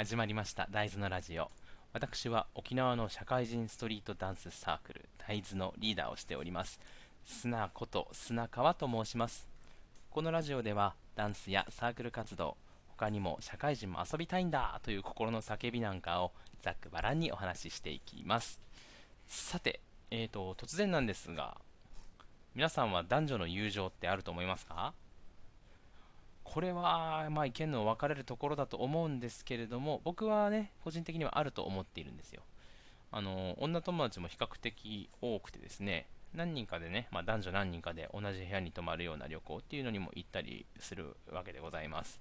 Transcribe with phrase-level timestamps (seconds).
[0.00, 0.66] 始まりました。
[0.70, 1.50] 大豆のラジオ。
[1.92, 6.80] 私は沖縄の社会人ストリートダンスサークル大豆のリーダーをしております。
[7.26, 9.46] 砂こと砂川と申します。
[10.08, 12.56] このラジオではダンスやサークル活動
[12.96, 16.32] 他にも社会人も遊びたいんだという心の叫びなんかを
[16.62, 18.58] ざっくばらんにお話ししていきます。
[19.26, 19.80] さて、
[20.10, 21.58] えーと、突然なんですが
[22.54, 24.94] 皆さんは男女の友情ってあると思いますか？
[26.52, 32.42] これは、まあ、意見の分かれるところだと思うんですけれども、僕はね、個人的にはあると思っているんですよ。
[33.12, 42.20] あの、女友達も比較的多くてですね、何人かでね、まあ、男女何人かで同じ部屋に泊まるような旅行っていうのにも行ったりするわけでございます。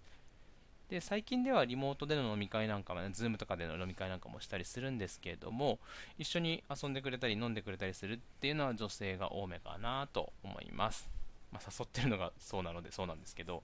[0.89, 5.80] で、最近ではリモートでの飲み会なんかもね、ズームとかでの飲み会なんかもしたりするんですけれども、
[6.20, 11.09] 一緒に遊んでくれたり飲んでくれたりするっていうのは女性が多めかなと思います。
[11.52, 13.64] まあ、誘ってるのがそうなのでそうなんですけど、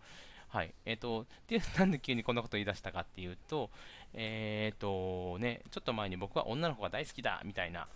[0.55, 0.73] はい。
[0.85, 3.69] えっ、ー、と、で、 なんで急にこんなこと言い出したかっていうと、
[4.13, 7.89] えっ、ー、とね、ちょっと前に僕は女の子が大好きだみたいな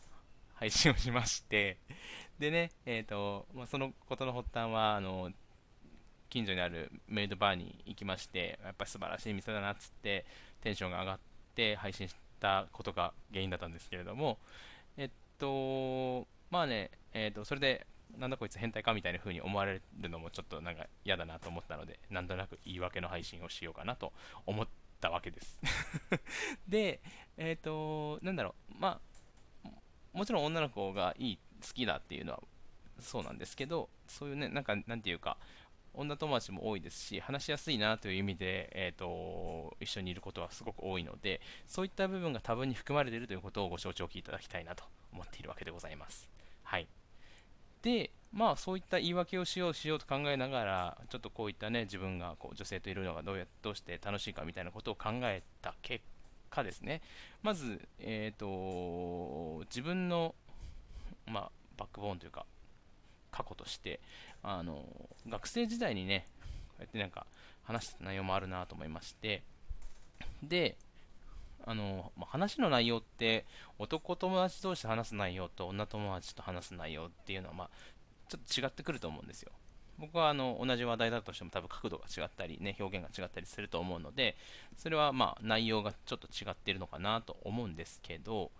[0.55, 1.77] 配信をしまして、
[2.37, 5.31] でね、えっ、ー、と、ま、そのことの発端は、あの、
[6.29, 10.25] 近所にあるメイドバーに行きまして、やっぱり素晴らしい店だなっつって、
[10.59, 11.19] テンションが上がっ
[11.55, 14.37] て配信したことが原因だったんですけれども、
[14.97, 24.13] えっと、まあね、えっと、それでなんだこいつ変態かみたいな風に思われるのもちょっとなんか嫌だなと思ったので、なんとなく言い訳の配信をしようかなと
[24.45, 24.67] 思っ
[24.99, 25.59] たわけです
[26.67, 27.01] で、
[27.37, 28.99] えっ、ー、と、なんだろう、ま
[29.65, 29.69] あ、
[30.13, 32.41] もちろん女の子がいい、好きだっていうのは
[32.99, 35.37] そうなんですけど、そういうね、なんか、なんていうか、
[35.93, 46.38] 女友達も多いですし、話しやすいなという意味で、えーと、一緒にいることはすごく多いので、そういった部分が多分に含まれているということをご承知おきいただきたいなと思っているわけでございます。
[47.81, 56.03] で、まあそういった言い訳をしようしようと考えながら、ちょっとこういったね、自分がこう女性といるのがどうやどうして楽しいかみたいなことを考えた結
[56.49, 57.01] 果ですね、
[57.41, 60.35] まず、えーと、自分の、
[61.25, 62.45] まあ、バックボーンというか、
[63.31, 63.99] 過去として、
[64.43, 64.83] あの
[65.27, 66.25] 学生時代にね、
[66.69, 67.25] こうやってなんか
[67.63, 69.43] 話した内容もあるなと思いまして、
[70.43, 70.75] で、
[71.65, 73.45] あの、話の内容って
[73.77, 77.69] 男友達同士で話す内容と女友達と話す内容っていうのは、まあ、
[78.27, 79.51] ちょっと違ってくると思うんですよ。
[79.97, 84.37] 僕はあの同じ話題だとしても多分角度が違ったり、ね、表現が違ったりすると思うので、
[84.77, 88.51] それはまあ内容がちょっと違っているのかなと思うんですけど、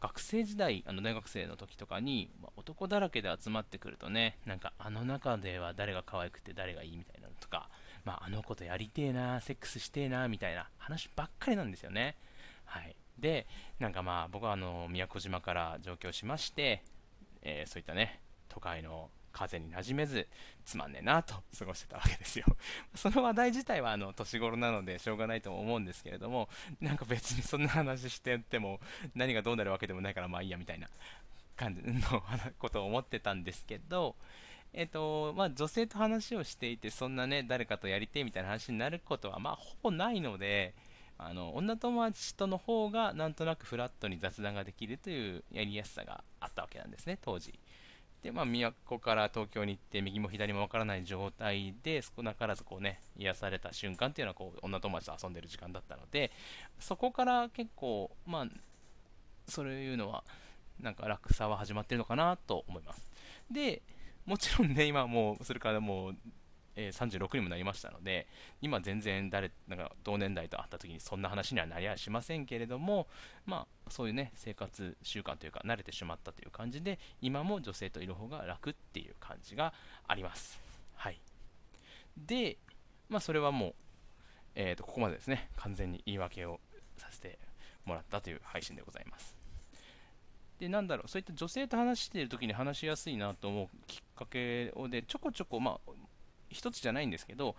[0.00, 7.68] 学生時代、あの大学生の時とかに、まあ、男だらけで集まってくるとね、なんかあの中では誰が可愛くて誰がいいみたいなのとか、
[8.04, 12.16] まあ、あの子とやりてえな、セックスしてえな、みたいな話ばっかりなんですよね。
[12.72, 13.46] はい、で、
[13.78, 16.82] なんかまあ僕はあの宮古島から上京しまして、
[17.42, 20.26] えー、そういったね、都会の風に馴染めず、
[20.64, 22.46] つまんねえなと過ごしてたわけですよ。
[22.96, 26.48] その話題自体はあの年頃なのでしょうがないと思うんですけれども、
[26.80, 28.80] なんか別にそんな話してても
[29.14, 30.88] 何がどうなるわけでもないからまあいいやみたいな
[31.56, 32.24] 感じの
[32.58, 34.16] ことを思ってたんですけど、
[34.72, 40.74] えっ、と、まあ女性と話をしていて、そんなね、誰かとやりてえみたいな話になることはまあほぼないので、
[41.26, 47.58] あの女友達との方がなんとなくフラットに雑談ができるというやりやすさがあったわけなんですね、当時。
[48.22, 56.30] で、まあ、都から東京に行って、右も左もわからない状態で、少なからずこうね、癒された瞬間っていうのは、こう、女友達と遊んでる時間だったので、
[56.78, 58.46] そこから結構、まあ、
[59.48, 60.22] そういうのは、
[60.80, 63.08] なんか楽さは始まってるのかなと思います。
[63.50, 63.82] で、
[64.24, 66.16] もちろんね、今もう、それからもう、
[66.76, 68.26] え、36にもなりましたので、
[68.60, 73.06] 今全然誰、なんか同年代と会った時にそんな話にはなりはしませんけれども、
[73.46, 79.74] まあ、そういうね、生活習慣というか、慣れてしまったという感じで、今も女性といる方が楽っていう感じが
[80.06, 80.60] あります。
[80.94, 81.20] はい。
[82.16, 82.58] で、
[83.08, 83.74] まあ、それはもう、
[84.54, 86.60] えー、とここまでですね、完全に言い訳を
[86.96, 87.38] させて
[87.84, 89.36] もらったという配信でございます。
[90.58, 95.90] で、なんだろう、そういった女性と話しているときに話しやすいなと思うきっかけをで、ちょこちょこ、まあ、
[96.52, 97.56] 一つじゃないんですけど、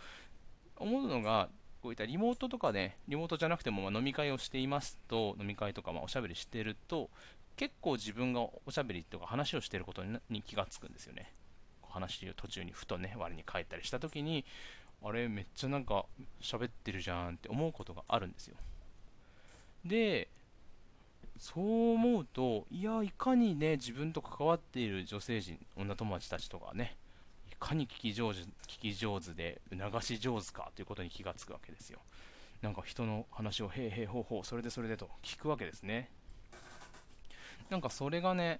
[0.77, 1.49] 思うのが、
[1.81, 7.09] こういったリモートとかで、リモートじゃなくてもま飲み会をしていますと、飲み会とかまおしゃべりしてると、
[7.57, 11.31] 結構自分がおしゃべりとか話をしてることに気がつくんですよね。
[11.89, 14.45] 話を途中にふとね、我に返ったりした時に、
[15.03, 16.05] あれ、めっちゃなんか
[16.41, 18.55] 喋ってるじゃんって思うことがあるんですよ。
[19.85, 20.29] で、
[21.37, 26.95] そう思うと、いや、いかにね、自分と関わっている女性陣、女友達たちとかね、
[27.63, 28.47] かに聞き上手聞
[28.81, 31.99] き上手で流し上手かということに気がつくわけですよ。
[32.61, 36.09] なんか人の話をへいへいほうほうそれでそれでと聞くわけですね。
[37.69, 38.59] なんかそれがね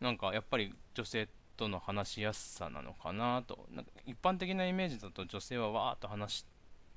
[0.00, 3.66] なんかやっぱり女性との話しやすさなのかなと。
[3.70, 6.46] なんか一般的なイメージだと女性はわーっと話し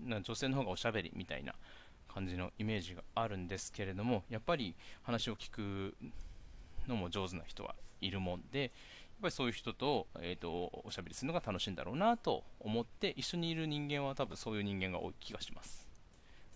[0.02, 1.54] 女性の方がおしゃべりみたいな
[2.12, 5.96] 感じのイメージがあるんですけれどもやっぱり話を聞く
[6.88, 8.72] のも上手な人はいるもんで
[9.24, 15.88] っぱりそういう人と,、えーと、おしゃべりするのが楽しいんだろうなと思って一緒にいる人間は多分そういう人間が多い気がします、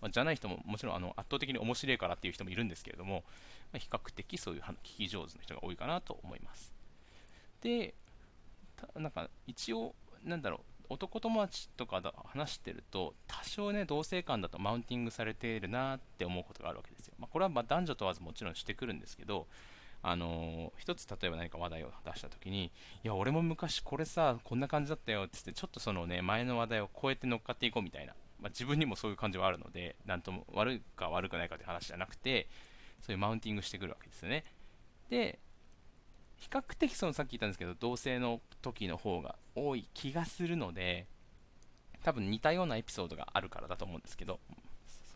[0.01, 3.23] まあ、じゃない人ももちろんあの圧倒的に面白いからっていう人もいるんですけれども、
[3.71, 6.73] まあ、比較的そういう聞き上手な人が多いかなと思います。
[7.61, 7.93] で
[8.95, 10.59] なんか一応なんだろう
[10.89, 19.47] 男友達とか話してると多少ね同性間だとマウンティングされているなって思うことがあるわけですよ、まあ、これはま男女問わずもちろんしてくるんですけど
[20.09, 22.71] あのー、一つ例えば何か話題を出した時に
[23.03, 32.47] いや俺も昔これさこんな感じだったよってってちょっとそのね前の話題を超えて乗っかっていこうみたいな、まあ、自分にもそういう感じはあるのでなんとも悪いか悪くないかという話じゃなくて
[33.01, 34.45] そういうマウンティングしてくるわけですよね。
[35.09, 35.39] で
[36.37, 41.07] 比較的そのさっき言ったんですけど同性の時の方が多い気がするので
[42.03, 44.39] 多分似たようなエピソードがあるからだと思うんですけど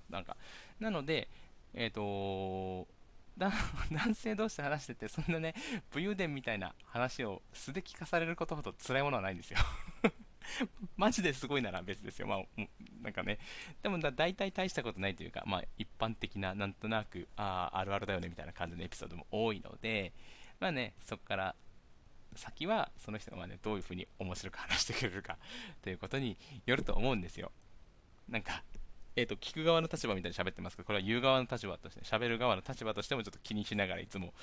[0.09, 0.35] なんか
[0.79, 1.29] なので
[1.73, 2.87] えっ、ー、と
[3.91, 5.55] 男性同士で話しててそんなね
[5.91, 9.59] 武勇伝みたいな話を素で聞かされることほど辛いものはないんですよ
[10.97, 12.27] マジですごいなら別ですよ。
[12.27, 12.39] まあ、
[13.01, 13.39] なんかね、
[13.81, 20.13] でもだ大体大したことないというか、まあ、一般的な、なんとなく、ああ、あるあるだよねみたいな感じのエピソードも多いので、
[20.59, 21.55] まあね、そこから
[22.35, 25.37] 先はその人がまあ、ね、どういうふうに面白く話してくれるか
[25.81, 27.51] ということによると思うんですよ。
[28.29, 28.63] なんか、
[29.15, 34.33] えーと、聞く側の立場みたいに喋ってますけど、これは言う側の立場として、喋る側の立場としてもちょっと気にしながらいつも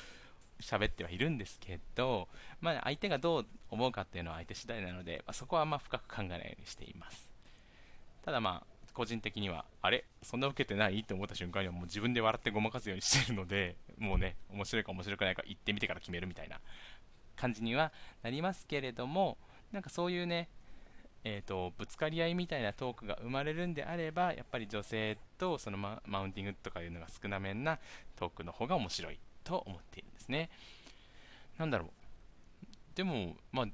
[0.61, 2.29] 喋ってはいるんですけど、
[2.61, 7.31] まあ、相手がどう思うかっていうのは相手次第なので、まあ、そこはあんま深く考えないようにしています。
[8.25, 10.05] ただまあ、個人的には、あれ？
[10.23, 10.99] そんな受けてない？
[11.01, 16.59] って思った瞬間にはもう自分で笑ってごまかすようにしてるので、もうね、面白いか面白くないか言ってみてから決めるみたいな
[17.37, 17.93] 感じには
[18.23, 19.39] なりますけれども、
[19.71, 20.49] なんかそういうね、
[21.31, 27.79] えーと、ぶつかり合いみたいなトークが生まれるんであれば、やっぱり女性とそのママウンティングとかいうのが少なめな
[28.17, 30.49] トークの方が面白いと思っているんですね。
[31.59, 31.89] なんだろう。
[32.95, 33.67] でも、まあ、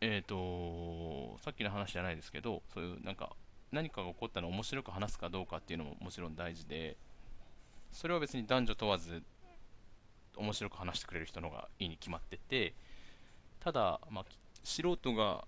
[0.00, 3.30] えっ、ー、と、さっきの話じゃないですけど、そういうなんか
[3.72, 6.96] 何かが起こったのを面白く話すかどうかっていうのももちろん大事で
[7.92, 9.22] それは別に男女問わず
[10.36, 12.74] 面白く話してくれる人の方がいいに決まってて
[13.60, 14.24] ただ、まあ、
[14.62, 15.44] 素人が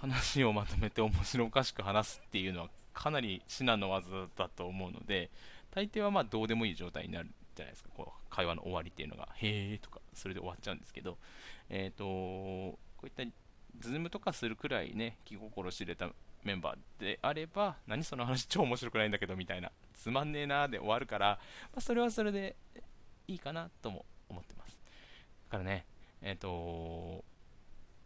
[0.00, 5.30] 話をまとめて面白おかしく話すっていうのはかなり至難の技だと思うので
[5.70, 11.16] 大抵はまあどうでもいい状態になるじゃないですかこう会話の終わりっていうのがへえとかそれで終わっちゃうんですけど
[11.68, 13.24] えっ、ー、とこういった
[13.78, 16.10] ズームとかするくらいね気心知れた
[16.44, 21.38] メンバーであれば、何その話超面白くないんだけどみたいな、つまんねえなーで終わるから、
[21.72, 22.56] まあ、それはそれで
[23.28, 24.78] いいかなとも思ってます。
[25.50, 25.84] だからね、
[26.22, 27.24] えっ、ー、と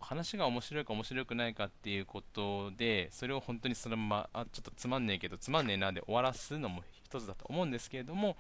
[0.05, 8.37] 話が面白いか面白くないかっていうことで、それを本当にそのまま、あ、ちょっとつまんねえけど、つまんねえなで終わらすのも一つだと思うんですけれども、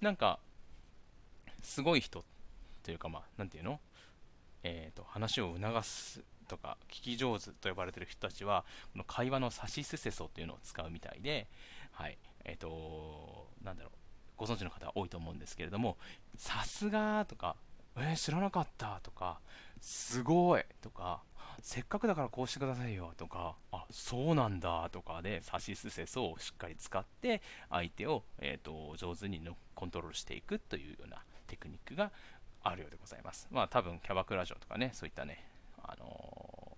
[0.00, 0.38] なんか、
[1.62, 2.24] すごい人
[2.82, 3.80] というか、まあ、なんていうの？
[4.62, 11.46] えっ、ー、と、話を促すとか聞き上手と呼ばれてる人たちはこの会話のさしすせそというのを使うみたいで、
[11.92, 12.18] はい。
[12.44, 13.92] えっ、ー、となんだろう。
[14.36, 15.96] ご存知の方多いと思うんですけれども
[16.36, 17.56] さすがとか
[17.98, 19.40] えー、知らなかったとか
[19.80, 21.22] すごいとか
[21.62, 32.10] せっかくだからこうしてくださいよとかあそうなんだとかでさしすせそをしっかり使って相手を、えーと、上手にのコントロールしていくというようなテクニックが
[32.62, 33.46] あるようでございます。
[33.50, 35.44] まあ多分キャバクラ嬢とかね、そういったね、
[35.82, 36.76] あの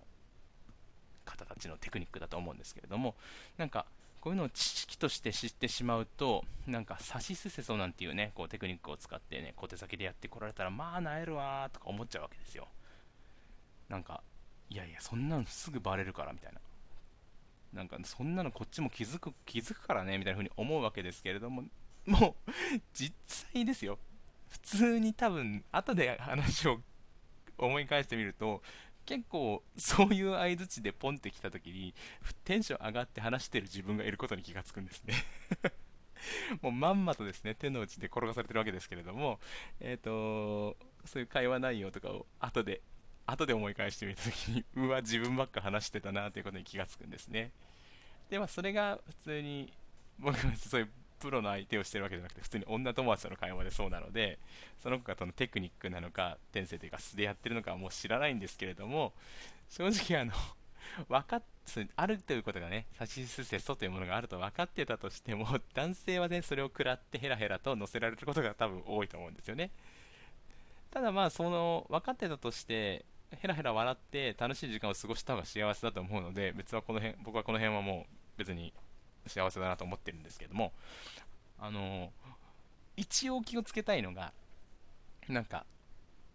[1.25, 3.15] 方たちのテクニックだと思うんですけれども
[3.57, 3.85] なんか
[4.21, 12.67] こういうのを知識として知ってしまうとなんかさしすせそなんていうねこうテクニックを使ってね小手先でやってこられたらまあなえるわーとか思っちゃうわけですよ
[13.89, 14.21] なんか
[14.69, 16.59] いやいやそんなのすぐバレるからみたいな。
[17.73, 21.63] なんかそんなのこっちも気づく気づくからねみたいな風に思うわけですけれども
[22.05, 22.51] もう
[22.93, 23.13] 実
[23.53, 23.99] 際ですよ。
[24.47, 26.79] 普通に多分後で話を
[27.57, 28.63] 思い返してみると
[29.05, 31.93] 結構そういう相づちでポンってきた時に
[32.43, 35.13] テンション上がって話してる自分がいることに気がつくんですね。
[36.61, 39.39] もうまんまとですね手の内で転がされてるわけですけれども
[39.79, 42.81] えっ、ー、とそういう会話内容とかを後で
[43.31, 47.51] 後で思い返してみた時に うわ自分ばっか話してたなということに気がつくんですね
[48.29, 49.73] でまあそれが普通に
[50.19, 54.39] 僕はそういうプロの相手をしてるわけじゃなくて普通に女友達との会話でそうなので
[54.81, 59.13] その子がそのテクニックなのか天性というか素でやってるのかはもう知らないんですけれども
[59.69, 60.33] 正直あの
[61.07, 61.43] 分かっ
[61.95, 65.45] あるということがね、さしすせそというものがあると分かってたとしても、
[65.75, 69.69] 男性はね、それを食らってヘラヘラと乗せられることが多分多いと思うんですよね。
[70.89, 73.05] ただまあ、その、分かってたとして、
[73.37, 78.73] ヘラヘラ笑って楽しい時間を過ごした方が幸せだと思うので、別はこの辺、僕はこの辺はもう別に
[79.27, 80.73] 幸せだなと思ってるんですけども、
[81.59, 82.11] あの
[82.97, 84.33] 一応気をつけたいのが
[85.27, 85.65] なんか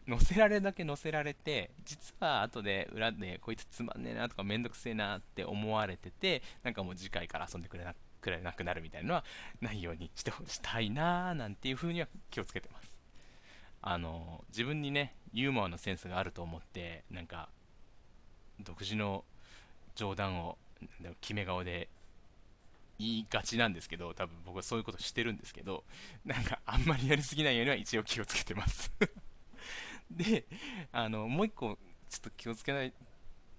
[0.08, 9.24] 載せられるだけ載せられて実は後で裏でこいつつまんねえなとかめんどくせえなって思われててなんかもう次回から遊んでくれなくれなくなるみたいなのは
[9.60, 12.93] ないようにしてしたいなーなんていう風には気をつけてます。
[13.86, 17.50] あの自分にねユーモアのセンスがあると思ってなんか
[18.60, 19.24] 独自の
[19.94, 20.56] 冗談を
[21.20, 21.88] 決め顔で
[22.98, 25.84] 言いがちなんですけど多分僕はそういうことしてるんですけど
[26.24, 28.90] なんかあんまりやりすぎないようには一応気をつけてます。
[30.10, 30.46] で
[30.90, 32.92] あのもう一個ちょっと気をつけ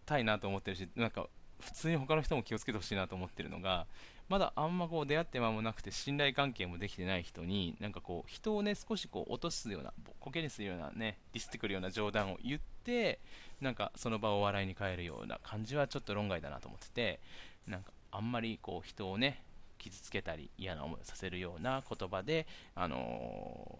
[0.07, 1.27] たいなと思ってるしなんか
[1.59, 3.85] 普通に他の人も気をつけてほしいなと思ってるのが
[4.27, 13.19] まだあんまこう出会って間もなくて信頼関係もできてない人になんかこう人をね少しこう落とすようなコケにするようなねディスってくるような冗談を言って
[13.61, 17.19] なんかその場を笑いに変えるような感じはちょっと論外だなと思ってて
[17.67, 19.43] なんかあんまりこう人をね
[19.77, 23.77] 傷つけたり嫌な思いをさせるような言葉で、あの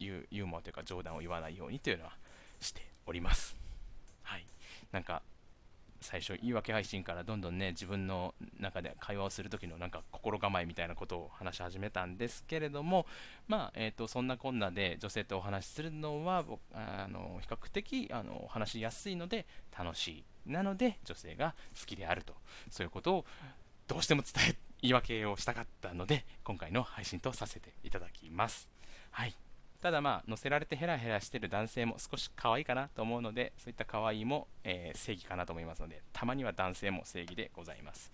[0.00, 2.12] ー、ユーモアというか冗談を言わないようにというのは
[2.60, 3.56] しております。
[4.22, 4.46] はい、
[4.92, 5.22] なんか
[6.06, 13.06] 最初言い訳配信からどんどんね自分の中で会話をする時のなんか心構えみたいなことを話し始めたんですけれども
[13.48, 19.46] まあえーと、そんなこんなで女性とお話しするのはあの比較的あの話しやすいので
[19.76, 20.24] 楽しい。
[20.46, 22.34] なので女性が好きであると。
[22.70, 23.24] そういうことを
[23.88, 28.68] どうしても伝え言い訳をしたかったので今回の配信とさせていただきます。
[29.10, 29.34] はい。
[29.82, 38.12] ただまあ乗せられてヘラヘラしてる男性も少し可愛いかなと思うのでそういった可愛いも、えー、正義かなと思いますのでたまには男性も正義でございます。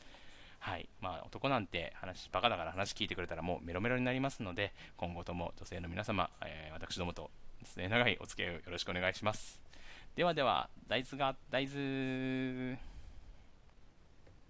[0.59, 0.89] はい。
[1.01, 7.31] まあ、男なんて話バカだから話聞いてくれたらもうメロメロになりますので今後とも女性の皆様、えー、私どもと
[7.65, 9.61] 末長いお付き合いをよろしくお願いします。
[10.15, 12.92] ではでは大豆が大豆